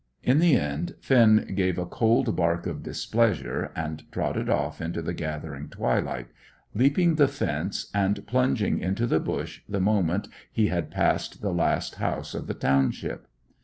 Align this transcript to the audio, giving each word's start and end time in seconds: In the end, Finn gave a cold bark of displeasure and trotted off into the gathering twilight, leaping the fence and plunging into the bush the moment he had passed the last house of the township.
In 0.23 0.39
the 0.39 0.55
end, 0.55 0.95
Finn 0.99 1.53
gave 1.53 1.77
a 1.77 1.85
cold 1.85 2.35
bark 2.35 2.65
of 2.65 2.81
displeasure 2.81 3.71
and 3.75 4.01
trotted 4.11 4.49
off 4.49 4.81
into 4.81 4.99
the 4.99 5.13
gathering 5.13 5.69
twilight, 5.69 6.25
leaping 6.73 7.17
the 7.17 7.27
fence 7.27 7.87
and 7.93 8.25
plunging 8.25 8.79
into 8.79 9.05
the 9.05 9.19
bush 9.19 9.61
the 9.69 9.79
moment 9.79 10.27
he 10.51 10.69
had 10.69 10.89
passed 10.89 11.43
the 11.43 11.53
last 11.53 11.97
house 12.01 12.33
of 12.33 12.47
the 12.47 12.55
township. 12.55 13.27